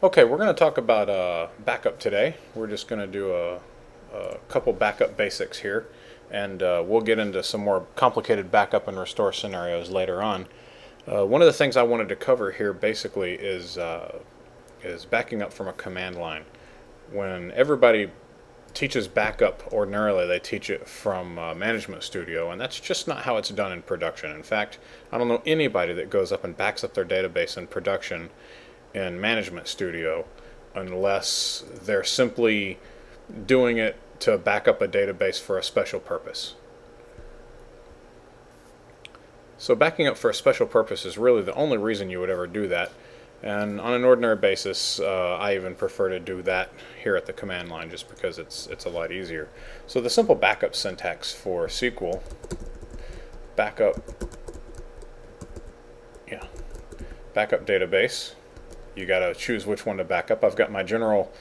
[0.00, 2.36] Okay, we're going to talk about uh, backup today.
[2.54, 3.58] We're just going to do a,
[4.14, 5.88] a, couple backup basics here,
[6.30, 10.46] and uh, we'll get into some more complicated backup and restore scenarios later on.
[11.10, 14.20] Uh, one of the things I wanted to cover here basically is uh,
[14.84, 16.44] is backing up from a command line.
[17.10, 18.08] When everybody
[18.74, 23.48] teaches backup ordinarily, they teach it from Management Studio, and that's just not how it's
[23.48, 24.30] done in production.
[24.30, 24.78] In fact,
[25.10, 28.30] I don't know anybody that goes up and backs up their database in production
[28.94, 30.24] in Management Studio
[30.74, 32.78] unless they're simply
[33.46, 36.54] doing it to back up a database for a special purpose.
[39.58, 42.46] So backing up for a special purpose is really the only reason you would ever
[42.46, 42.92] do that.
[43.42, 46.70] And on an ordinary basis, uh, I even prefer to do that
[47.02, 49.48] here at the command line just because it's, it's a lot easier.
[49.86, 52.20] So the simple backup syntax for SQL,
[53.54, 53.96] backup,
[56.26, 56.44] yeah,
[57.34, 58.34] backup database,
[58.98, 60.42] you got to choose which one to back up.
[60.42, 61.32] I've got my general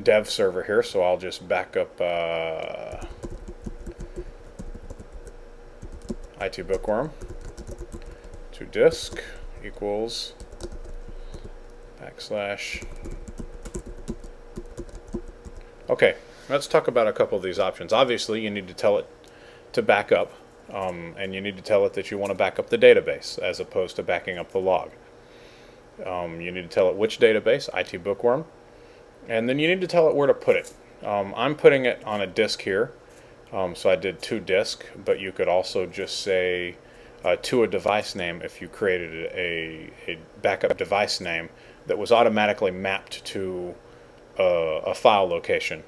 [0.00, 3.04] dev server here, so I'll just back up uh,
[6.38, 7.10] Bookworm
[8.52, 9.22] to disk
[9.64, 10.34] equals
[12.00, 12.86] backslash.
[15.88, 16.16] Okay,
[16.48, 17.92] let's talk about a couple of these options.
[17.92, 19.08] Obviously, you need to tell it
[19.72, 20.32] to back up,
[20.70, 23.38] um, and you need to tell it that you want to back up the database
[23.38, 24.90] as opposed to backing up the log.
[26.04, 28.44] Um, you need to tell it which database, IT Bookworm,
[29.28, 30.72] and then you need to tell it where to put it.
[31.04, 32.92] Um, I'm putting it on a disk here,
[33.52, 36.76] um, so I did to disk, but you could also just say
[37.24, 41.48] uh, to a device name if you created a, a backup device name
[41.86, 43.74] that was automatically mapped to
[44.38, 45.82] uh, a file location.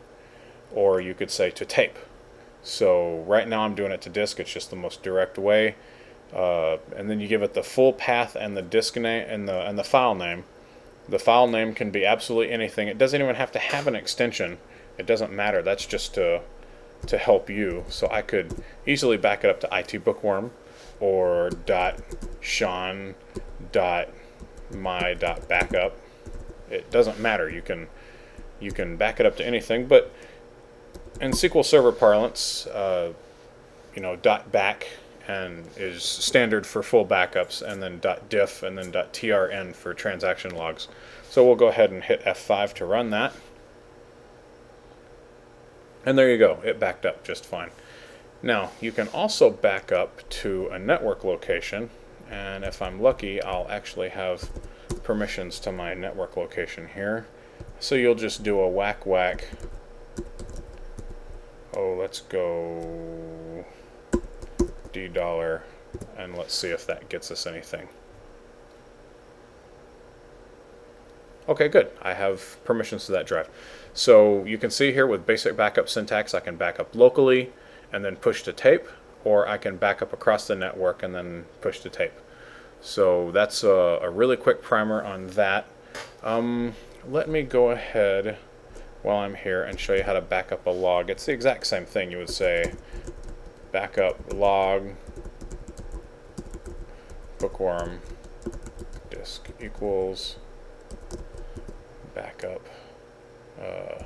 [0.73, 1.99] Or you could say to tape.
[2.63, 5.77] So right now I'm doing it to disk, it's just the most direct way.
[6.35, 9.67] Uh, and then you give it the full path and the disk name and the
[9.67, 10.45] and the file name.
[11.09, 12.89] The file name can be absolutely anything.
[12.89, 14.59] It doesn't even have to have an extension.
[14.99, 15.63] It doesn't matter.
[15.63, 16.43] That's just to
[17.07, 17.85] to help you.
[17.89, 20.51] So I could easily back it up to IT Bookworm
[21.01, 22.01] or dot
[22.41, 23.15] Sean
[23.73, 24.09] dot
[24.75, 25.97] my dot backup.
[26.71, 27.49] It doesn't matter.
[27.49, 27.89] You can
[28.61, 30.13] you can back it up to anything, but
[31.21, 33.13] in SQL Server parlance, uh,
[33.95, 34.89] you know, dot back
[35.29, 40.89] and is standard for full backups, and then .diff and then .trn for transaction logs.
[41.29, 43.35] So we'll go ahead and hit F5 to run that.
[46.07, 47.71] And there you go, it backed up just fine.
[48.43, 51.91] Now, you can also back up to a network location,
[52.31, 54.49] and if I'm lucky, I'll actually have
[55.03, 57.27] permissions to my network location here.
[57.81, 59.49] So you'll just do a whack whack.
[61.77, 63.38] Oh, let's go
[64.99, 65.63] D dollar,
[66.17, 67.89] and let's see if that gets us anything.
[71.49, 71.91] Okay, good.
[72.03, 73.49] I have permissions to that drive.
[73.95, 77.53] So you can see here with basic backup syntax, I can back up locally
[77.91, 78.87] and then push to tape,
[79.25, 82.13] or I can back up across the network and then push to tape.
[82.81, 85.67] So that's a, a really quick primer on that.
[86.23, 86.75] Um,
[87.09, 88.37] let me go ahead
[89.03, 91.09] while I'm here and show you how to back up a log.
[91.09, 92.11] It's the exact same thing.
[92.11, 92.75] You would say
[93.73, 94.95] backup log
[97.39, 98.01] bookworm
[99.11, 100.37] disk equals
[102.15, 102.67] backup
[103.61, 104.03] uh,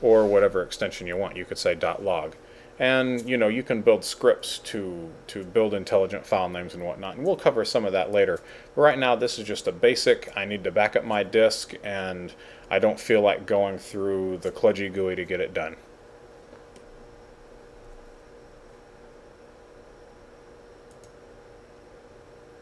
[0.00, 1.36] or whatever extension you want.
[1.36, 2.34] You could say dot .log.
[2.82, 7.14] And you know you can build scripts to to build intelligent file names and whatnot,
[7.14, 8.40] and we'll cover some of that later.
[8.74, 10.28] But right now, this is just a basic.
[10.34, 12.34] I need to back up my disk, and
[12.68, 15.76] I don't feel like going through the kludgy GUI to get it done.